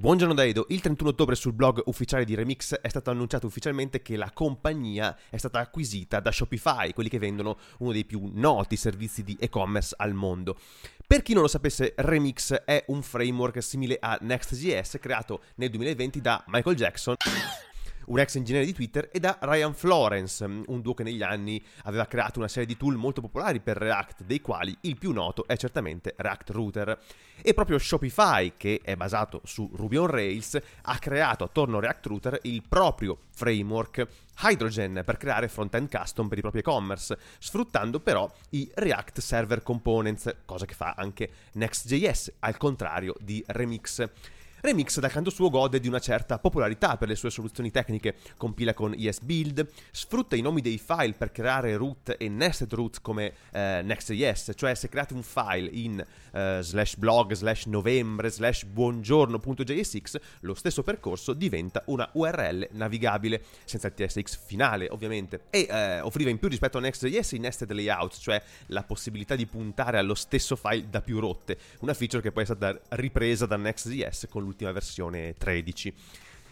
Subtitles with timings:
[0.00, 4.00] Buongiorno da Edo, il 31 ottobre sul blog ufficiale di Remix è stato annunciato ufficialmente
[4.00, 8.76] che la compagnia è stata acquisita da Shopify, quelli che vendono uno dei più noti
[8.76, 10.56] servizi di e-commerce al mondo.
[11.04, 16.20] Per chi non lo sapesse, Remix è un framework simile a Next.js creato nel 2020
[16.20, 17.16] da Michael Jackson
[18.08, 22.06] un ex ingegnere di Twitter, e da Ryan Florence, un duo che negli anni aveva
[22.06, 25.56] creato una serie di tool molto popolari per React, dei quali il più noto è
[25.56, 27.00] certamente React Router.
[27.40, 32.06] E proprio Shopify, che è basato su Ruby on Rails, ha creato attorno a React
[32.06, 34.06] Router il proprio framework
[34.42, 40.34] Hydrogen per creare front-end custom per i propri e-commerce, sfruttando però i React Server Components,
[40.44, 44.08] cosa che fa anche Next.js, al contrario di Remix.
[44.60, 48.74] Remix dal canto suo gode di una certa popolarità per le sue soluzioni tecniche, compila
[48.74, 53.82] con ESBuild, sfrutta i nomi dei file per creare root e nested root come eh,
[53.84, 60.54] Next.js, cioè se create un file in eh, slash blog slash novembre slash buongiorno.jsx, lo
[60.54, 66.38] stesso percorso diventa una URL navigabile, senza il TSX finale ovviamente, e eh, offriva in
[66.40, 70.88] più rispetto a Next.js i nested layouts, cioè la possibilità di puntare allo stesso file
[70.90, 75.34] da più rotte, una feature che poi è stata ripresa da Next.js con l'ultima versione
[75.34, 75.94] 13.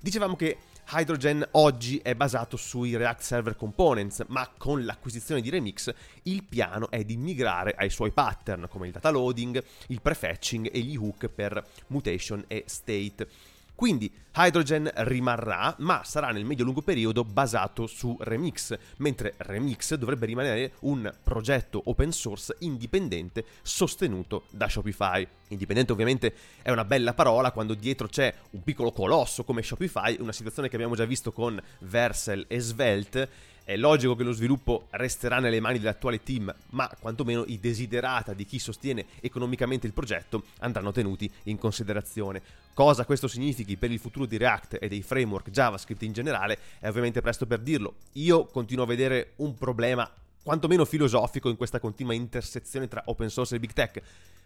[0.00, 0.56] Dicevamo che
[0.90, 5.92] Hydrogen oggi è basato sui React Server Components, ma con l'acquisizione di Remix
[6.24, 10.80] il piano è di migrare ai suoi pattern come il data loading, il prefetching e
[10.80, 13.28] gli hook per mutation e state.
[13.82, 20.74] Quindi Hydrogen rimarrà, ma sarà nel medio-lungo periodo basato su Remix, mentre Remix dovrebbe rimanere
[20.82, 25.26] un progetto open source indipendente sostenuto da Shopify.
[25.48, 30.30] Indipendente ovviamente è una bella parola quando dietro c'è un piccolo colosso come Shopify, una
[30.30, 33.28] situazione che abbiamo già visto con Versel e Svelte
[33.64, 38.44] è logico che lo sviluppo resterà nelle mani dell'attuale team, ma quantomeno i desiderata di
[38.44, 42.42] chi sostiene economicamente il progetto andranno tenuti in considerazione.
[42.74, 46.88] Cosa questo significhi per il futuro di React e dei framework JavaScript in generale è
[46.88, 47.94] ovviamente presto per dirlo.
[48.12, 50.10] Io continuo a vedere un problema
[50.42, 54.02] quantomeno filosofico in questa continua intersezione tra open source e big tech,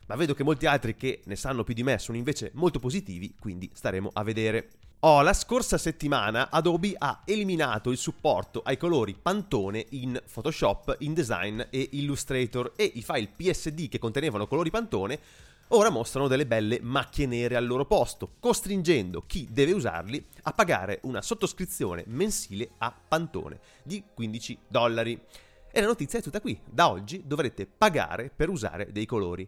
[0.06, 3.34] ma vedo che molti altri che ne sanno più di me sono invece molto positivi,
[3.38, 4.70] quindi staremo a vedere.
[5.00, 11.60] Oh, la scorsa settimana Adobe ha eliminato il supporto ai colori Pantone in Photoshop, InDesign
[11.70, 15.18] e Illustrator e i file PSD che contenevano colori Pantone
[15.68, 21.00] ora mostrano delle belle macchie nere al loro posto, costringendo chi deve usarli a pagare
[21.02, 25.20] una sottoscrizione mensile a Pantone di 15 dollari.
[25.76, 29.47] E la notizia è tutta qui, da oggi dovrete pagare per usare dei colori.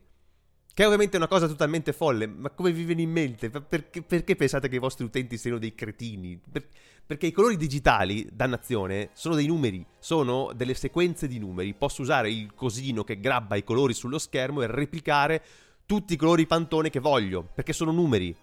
[0.74, 3.48] Che è ovviamente una cosa totalmente folle, ma come vi viene in mente?
[3.48, 6.38] Perché, perché pensate che i vostri utenti siano dei cretini?
[6.38, 6.68] Per,
[7.06, 11.72] perché i colori digitali, dannazione, sono dei numeri, sono delle sequenze di numeri.
[11.72, 15.42] Posso usare il cosino che grabba i colori sullo schermo e replicare
[15.86, 18.36] tutti i colori pantone che voglio, perché sono numeri.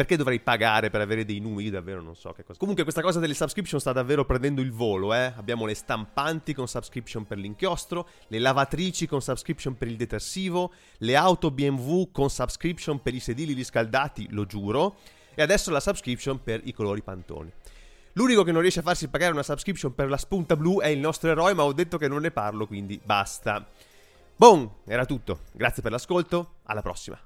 [0.00, 1.68] Perché dovrei pagare per avere dei numeri?
[1.68, 2.58] Davvero non so che cosa.
[2.58, 5.34] Comunque questa cosa delle subscription sta davvero prendendo il volo, eh.
[5.36, 11.16] Abbiamo le stampanti con subscription per l'inchiostro, le lavatrici con subscription per il detersivo, le
[11.16, 14.96] auto BMW con subscription per i sedili riscaldati, lo giuro,
[15.34, 17.52] e adesso la subscription per i colori pantone.
[18.14, 20.98] L'unico che non riesce a farsi pagare una subscription per la spunta blu è il
[20.98, 23.68] nostro eroe, ma ho detto che non ne parlo, quindi basta.
[24.34, 25.40] Boom, era tutto.
[25.52, 27.20] Grazie per l'ascolto, alla prossima.